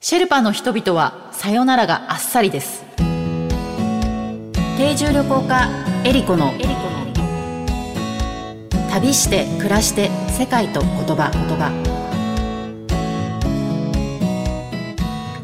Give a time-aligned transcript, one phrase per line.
[0.00, 2.84] シェルパの人々はさよならがあっさりです。
[4.76, 5.68] 定住旅行家
[6.04, 6.52] エリコの
[8.92, 11.32] 旅して暮らして世界と言葉。
[11.32, 11.72] 言葉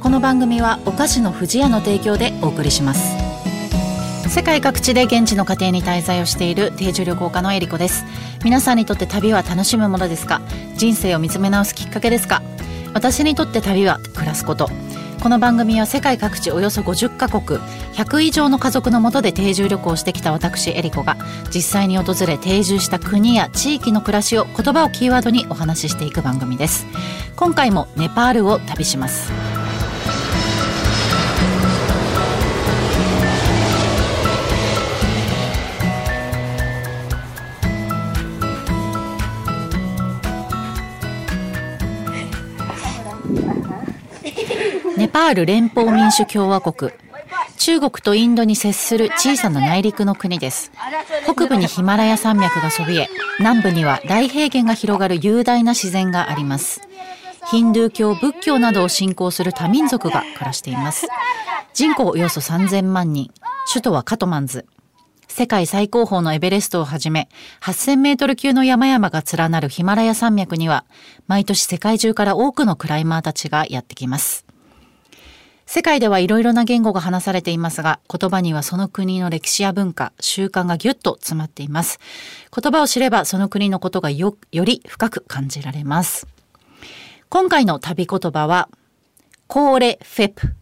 [0.01, 3.17] この番組はお菓子の不二家の提供でお送りします。
[4.29, 8.05] 世界各地で現地の家庭に滞在をしている定住旅行家のエリコです。
[8.45, 10.41] 皆さんにとって旅は楽しむものですか？
[10.77, 12.41] 人生を見つめ直すきっかけですか？
[12.95, 14.71] 私にとって旅は暮らすこと。
[15.23, 17.59] この番組は世界各地およそ50カ国
[17.95, 21.17] 100以上の家族のもとで定住旅行してきた私エリコが
[21.53, 26.87] 実際に訪れ定住した国や地域の暮らしを言葉をキーワードにお話ししていく番組です。
[27.37, 29.54] 今回もネパールを旅します。
[45.29, 46.93] ール連邦民主共和国。
[47.57, 50.71] 中国とインドに接する小さな内陸の国です。
[51.25, 53.09] 北部にヒマラヤ山脈がそびえ
[53.39, 56.81] 南部には大平原が広がる雄大な自然があります。
[57.51, 61.09] ヒンドゥー教仏教などを信仰する多民族が暮らしています。
[61.73, 63.31] 人口およそ3000万人。
[63.71, 64.67] 首都はカトマンズ。
[65.29, 67.29] 世界最高峰のエベレストをはじめ、
[67.61, 70.85] 8000メートル級の山々が連なるヒマラヤ山脈には、
[71.27, 74.44] 毎年世界中から多くのクライマーたちがやってきます。
[75.67, 81.99] 世界ではいろいろな言語が話されていますが、言葉にはその国の歴史や文化、習慣がぎゅっと詰まっています。
[82.55, 86.27] 言葉を知ればその国のことがよ、より深く感じられます。
[87.29, 88.69] 今回の旅言葉は、
[89.47, 90.55] コーレフェプ。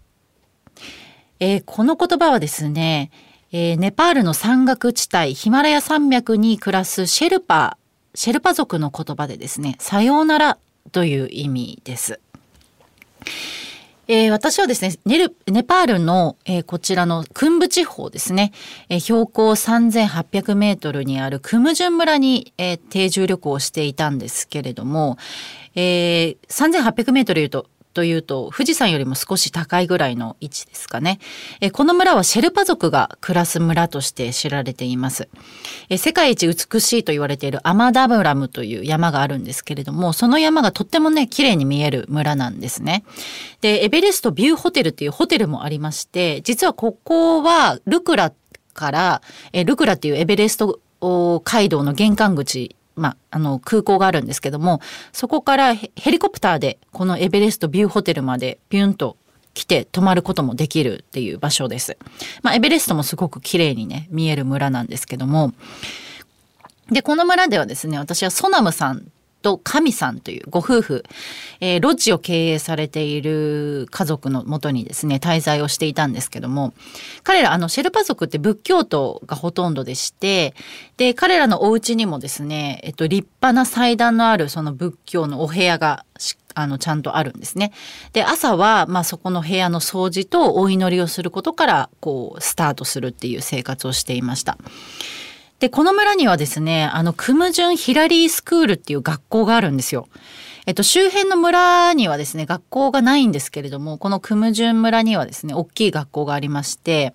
[1.40, 3.10] えー、この言葉はですね、
[3.50, 10.58] えー、ネパールの山岳地帯ヒマラヤ山脈に暮らすシェルパーシェルパ族の言葉でですねさようなら
[10.92, 12.20] という意味です。
[14.14, 18.52] えー、私はですねネルネパールの、えー、こちらのクンブ地方ですね、
[18.90, 25.16] えー、標高3800メートルにあるクムジュン村に、えー、定住旅行をしていたんですけれども、
[25.74, 31.18] えー、3800メートル言うとというと富士山よりも少し高いぐらいの位置ですかね。
[31.60, 35.28] えこの村はシェルパ族が暮らす村として知られています。
[35.88, 43.04] え世界一美しいと言われているアマダブラムという山があるんですけれども、その山がとってもね、綺麗に見える村なんですね。
[43.60, 48.32] で、エベレストビューホテルっていうホテルもありまして、実はここはルクラ
[48.74, 50.80] から、えルクラっていうエベレスト
[51.44, 54.80] 街道の玄関口まあ、あの空港があるんですけども
[55.12, 59.16] そこからヘリコプターでこのエベレストビューホテルまでピュンと
[59.54, 61.98] 来て泊まることもできるっていう場所です。
[62.42, 65.52] まあ、エベレストもすごく綺麗にね見える村なんですけども
[66.90, 69.06] でこの村ではですね私はソナムさん
[69.42, 71.04] と神さんというご夫婦、
[71.60, 76.72] えー、ロッジを経営されている家族のもとにですね滞在をしていたんですけども
[77.24, 80.54] 彼らあのシェルパ族って仏教徒がほとんどでして
[80.96, 86.04] で彼らのお家にもですね、えっと、立派な祭壇のあるその仏教のお部屋が
[86.54, 87.72] あのちゃんとあるんですね。
[88.12, 94.58] で朝は、まあ、そこの部屋の掃除とお祈りをすることからこうスタートするっていう生活をしていました。
[95.62, 100.08] で、この村にはですね、あの、クムジュンヒラリースクールっていう学校があるんですよ。
[100.66, 107.14] えっと、周辺の村にはですね、学校がないんですけれども、このクムジュン村にはですね、大きい学校がありまして、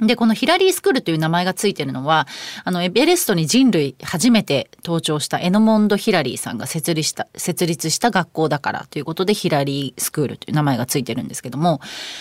[0.00, 2.28] で、このヒラリースクールという名前がついてるのは、
[2.64, 11.80] あの、エベレストに人類初めて登頂したエノモンド・ヒラリーさんが設立した、設立した学校だからということで、ヒラリースクールという名前がついてるんですけども、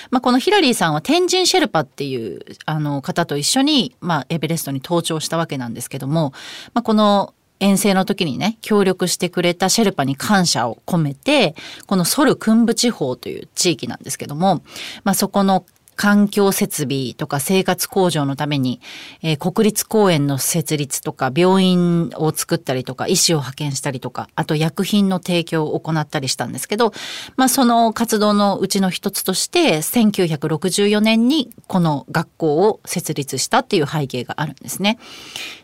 [0.09, 6.33] まあ、このヒラリーさんは天神シェルパっていう、あの、方と一緒に、まあ、エベレストに登頂したわけなんですけども、
[6.73, 11.55] まあ、この遠征の時にね、協力してくれたシェルパに感謝を込めて、
[11.87, 14.61] このソルクンブ地方という地域なんですけども、
[15.03, 15.65] まあそこの
[15.97, 18.79] 環境設備とか生活向上のために、
[19.23, 26.93] えー、国立公園の設立とか病院を作ったりとか医師を派遣したりとかあと薬品の提供を行ったりしたんですけど、
[27.35, 34.99] まあ、その活動のうちの一つとして1964年にこの学校を設立したっていう背景があるんですね。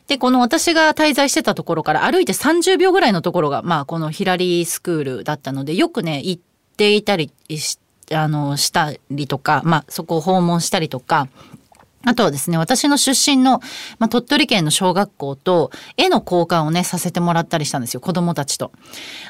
[0.08, 6.42] でこの私が滞在してたところから歩いて30秒ぐらいのところが、まあ、このヒラリースクールだったのでよくね行っ
[6.76, 11.28] ていたりしてあのしたりとか、まあ、そこを訪問したりとか
[12.06, 13.62] あとはですね、私の出身の、
[13.98, 18.74] まあ、鳥取県の小学校と絵の交換をね、させてもらったりしたんですよ、子供たちと。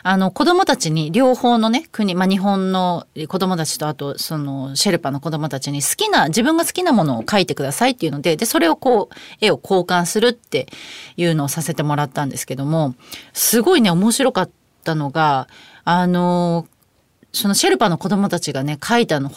[0.01, 10.67] あの、子供たちに両方のね、国、まあ、日本の子供たちと、あと、その、シェルパの子供たちに好きな、自分が好きなものを描いてくださいっていうので、で、それをこう、絵を交換するって
[11.15, 12.95] いうのをさせてもらったんですけども、
[13.33, 14.49] すごいね、面白かっ
[14.83, 15.47] たのが、
[15.85, 16.65] あの、
[17.33, 19.31] そのシェルパの子供たちがね描いたの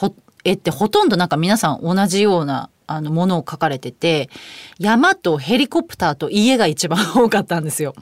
[0.45, 4.31] 絵ってほとんどなんか皆さん同じようなあのものを書かれてて
[4.79, 7.95] 山とヘリコプターと家が一番多かったんですよ。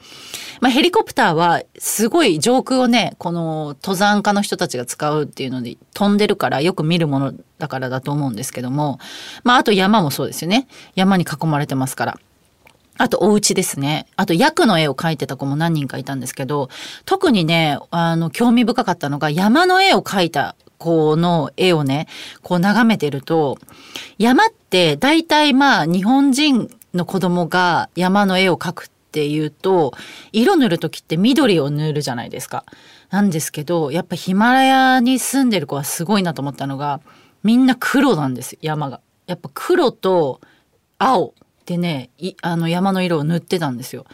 [0.61, 8.99] まあ、ヘリコプターはすごい上空をねこの登山家の人たちが使うっていうので飛んでるからよく見るものだからだと思うんですけども、
[9.43, 12.19] まあ、あと山もそうですよね山に囲まれてますから。
[12.97, 14.07] あとお家ですね。
[14.15, 16.69] あと役の絵を描いてた子も何人かいたんですけど、
[17.05, 22.07] 特にね、あの、興味深かったのが山の絵を描いた子の絵をね、
[22.41, 23.57] こう眺めてると、
[24.17, 29.93] 山って大体まあ日本人の子供が山の絵を描くっていうと、
[30.31, 32.63] 色塗る時って緑を塗るじゃないですか。
[33.09, 37.01] なんですけど、やっぱヒマラヤに住んでる子はすごいなと思ったのが、
[37.43, 39.01] みんな黒なんです山が。
[39.27, 40.39] やっぱ黒と
[40.97, 41.33] 青
[41.65, 42.09] でね
[42.41, 44.05] あの山の色を塗ってたんですよ。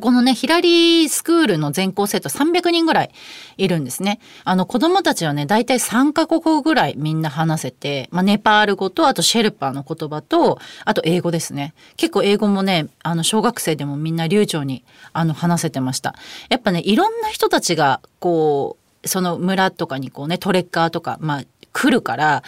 [0.00, 3.10] このね、ヒラリースクールの全校生徒300人ぐらい
[3.58, 4.20] いるんですね。
[4.42, 11.74] あの子供たちはね、大体3カ国ぐらいみんな話せて、まあ、ネパール語と、あとシェルパーの言葉と、あと英語ですね。
[11.98, 14.82] 結構英語もね、あの小学生でもみんな流暢に
[15.12, 16.14] あの話せてました。
[16.48, 21.42] やっぱね、いろんな人たちがこう、その村とかにこうね、トレッカーとか、まあ、
[21.72, 22.42] 来るから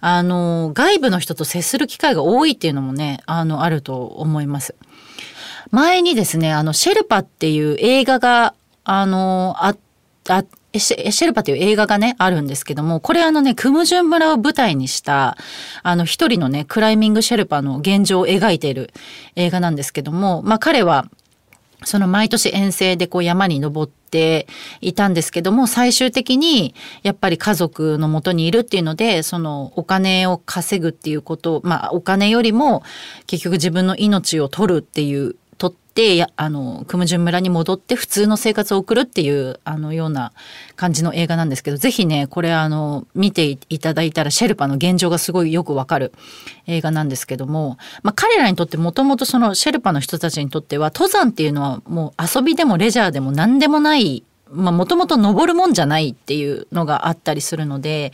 [0.00, 4.74] あの外部の人と接する機会が多いっていうのもねあのあると思います。
[5.70, 8.54] 前にですねあのシェルパっていう映画が
[8.84, 9.74] あのあ
[10.28, 10.44] あ
[10.78, 15.38] シェルパという映画がね、あるんですけども、これあのね、クムジュン村を舞台にした、
[15.82, 18.92] あの一人のね、クライミングシェルパの現状を描いている
[19.34, 21.06] 映画なんですけども、まあ彼は、
[21.84, 24.46] その毎年遠征でこう山に登って
[24.80, 32.82] いたんですけども最終的にやっぱり家族のもとにいるっていうのでそのお金を稼ぐっていうことまあお金よりも
[33.26, 40.32] 結局自分の命を取るっていうってやあのクムジュン村に戻って普通の生活を送るっていうあのような
[40.76, 46.12] 感じの映画なんですけどぜひねこれあの見ていただいたらシェルパの現状がすごいよくわかる
[46.66, 58.12] 映画なんですけども、まあ、彼らにとってもともとそのシェルパの人たちにとっては登山っていうのはもう遊びでもレジャーでも何でもないまあもともと登るもんじゃないっていうのがあったりするので、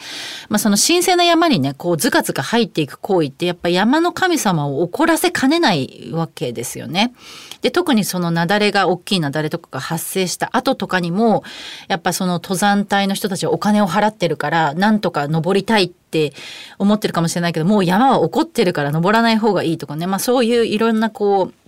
[0.49, 7.15] まあ、その神聖な山にねこうずかずか入っていく行為ってやっぱ山の神様を怒らせかねないわけですよね。
[7.63, 11.45] で特にその雪崩が大きい雪崩とかが発生した後とかにも
[11.89, 16.35] やっぱその登山隊の人たちはお金を払ってるからなんとか登りたいって
[16.79, 21.64] 思ってるかもしれないけどもう山は怒ってるから登らない方がいいとかね、まあ、そういういろんなこう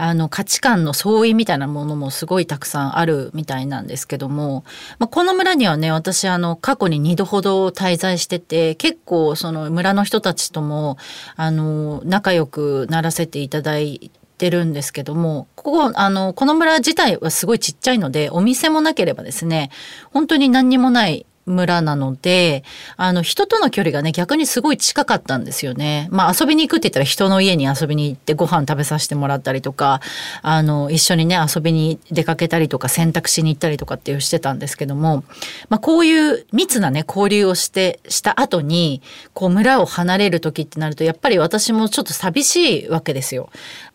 [0.00, 4.64] あの価値観の相違みたいなものもすごいたくさんあるみたいなんですけども、
[4.98, 10.96] まあ、この村にはね私あの過去に2度ほど滞在してて結構その村の人たちとも
[11.36, 19.70] あの仲良くならせていただいてるんですけどもここあのこの村自体はすごいちっちゃいのでお店もなければですね
[20.12, 22.64] 本当に何にもない村なので、
[22.96, 26.08] あの、人との距離がね、逆にすごい近かったんですよね。
[26.10, 30.00] まあ、遊びに行くって言ったら人の家に遊びに行ってご飯食べさせてもらったりとか、
[30.42, 35.24] あの、一緒にね、遊びに出かけたりとか、選択しに行ったりとかっていうしてたんですけども、
[35.68, 39.02] まあ、こういう密なね、交流をして、した後に、
[39.34, 43.50] こう、村を離れる時ってなると、やっぱり私もちょっと寂しいわけですよ。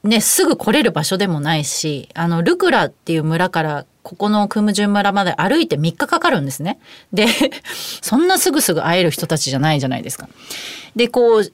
[0.05, 6.79] ね、すぐ来れる場所でもないし、あの、ルクラっていう村からここのクムジュン村まで歩いて3日かかるんですね。
[7.11, 7.25] で、
[8.01, 10.29] そんなすぐすぐ会える人たちじゃないじゃないですか。
[10.95, 11.51] で、こう、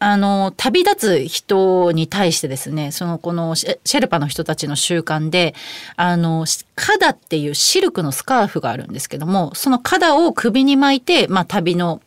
[0.00, 5.54] あの旅立つ人に対してですねそのこのシェルパの人たちの習慣で
[5.96, 6.44] あの
[6.74, 12.02] カダっていうシルクのスカーフがあるんですけどもそのカダを首に巻いて、まあ、旅の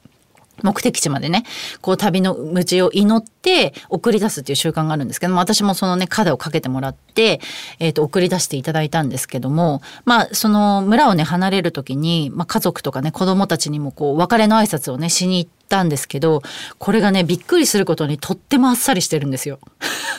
[0.64, 1.44] 目的地までね、
[1.82, 7.40] こう旅の道を祈って送り出すっていう習慣があるんですけども、私もそのね、カをかけてもらって、
[7.80, 16.42] えっ、ー、と、送り出していただいたんですけども、まあ、その村をね、離れる時に、まあ、家族とかね、子供たちにもこう、別れの挨拶をね、しに行ったんですけど、
[16.80, 19.60] これがね、びっくりすることにとってもあっさりしてるんですよ。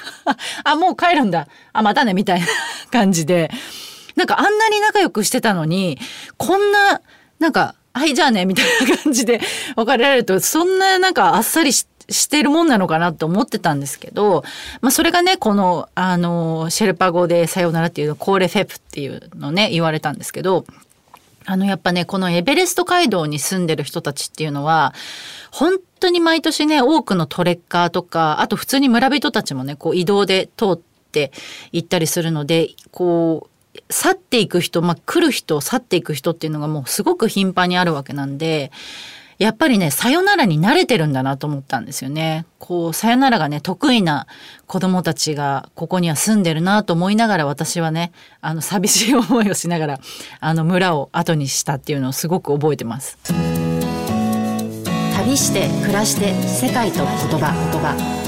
[0.65, 1.49] あ、もう帰るんだ。
[1.73, 2.47] あ、またね、みたいな
[2.91, 3.51] 感じで。
[4.17, 5.99] なんかあんなに仲良くしてたのに、
[6.37, 7.01] こんな、
[7.39, 9.41] なんか、はいじゃあねみたいな感じで
[9.77, 11.85] 別れられるとそんななんかあっさりし
[12.29, 14.45] てるもんなのかなと思ってたんですけど、
[14.81, 20.65] まあ、それがねこのあのシェルパ語で「さようなら」っていうのコーレフェプっていうのね言われたんですけど
[21.45, 24.95] あのやっぱねこのエベレスト街道に住んでる人たちっていうのは
[25.51, 31.33] 本当に毎年ね多くのトレッカーとかあと普通に村人たちもねこう移動で通って
[31.73, 33.58] 行ったりするのでこう
[33.91, 38.71] 去っていく人、まあ、来る人去っていく人っていうのがもうすごく頻繁にあるわけなんで
[39.39, 42.45] やっぱりねさよならに慣れてるんだなと思ったんですよね。
[42.59, 44.27] こうさよならがね得意な
[44.67, 50.01] 子供たちがここには住んでるなと思いながら私はねあの寂しい思いをしながら
[50.41, 53.17] あの村を後にしたっていうのをすごく覚えてます。
[55.17, 58.28] 旅して暮らして世界と言葉言葉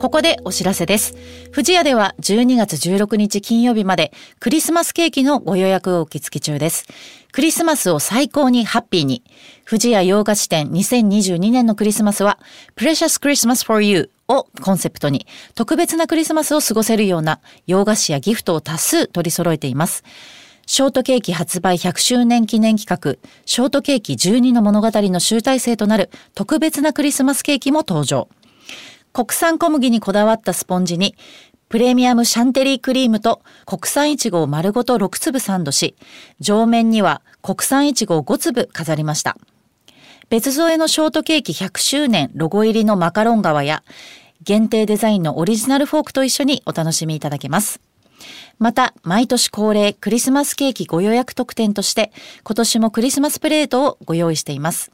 [0.00, 1.14] ここでお知らせです。
[1.52, 6.86] 富士屋では12月16日金曜日までクリスマスケーキのご予約を受付中です。
[7.32, 9.22] クリスマスを最高にハッピーに。
[9.68, 12.38] 富士屋洋菓子店2022年のクリスマスは
[12.76, 20.02] Precious Christmas for You をコンセプトに特別なクリスマスを過ごせるような洋菓子やギフトを多数取り揃えています。
[20.64, 28.28] ショートケーキ発売100周年記念企画、ショートケーキ12の物語の集大成となる特別なクリスマスケーキも登場。
[29.12, 31.16] 国産小麦にこだわったスポンジに、
[31.68, 35.94] プレミアムシャンテリークリームと国産いちごを丸ごと6粒サンドし、
[36.40, 39.36] 上面には国産いちごを5粒飾りました。
[40.30, 43.82] 別添えのショートケーキ100周年ロゴ入りのマカロン側や、
[44.42, 47.80] 限定デザインのオリジナルフォークと一緒にお楽しみいただけます。
[48.58, 52.12] また、毎年恒例クリスマスケーキご予約特典として、
[52.44, 54.92] 今年もクリスマスプレートをご用意しています。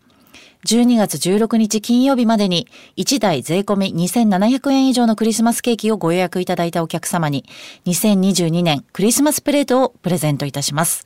[0.67, 7.45] 12月16日金曜日までに1台税込み2700円以上のクリスマスケーキをご予約いただいたお客様に
[7.87, 11.05] 2022年クリスマスプレートをプレゼントいたします。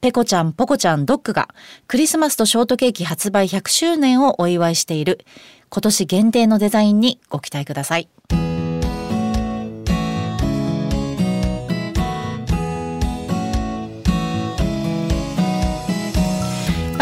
[0.00, 1.48] ペコちゃん、ポコちゃん、ドッグが
[1.86, 5.24] クリスマスとショートケーキ発売100周年をお祝いしている
[5.68, 8.08] 今年限定のデザインにご期待ください。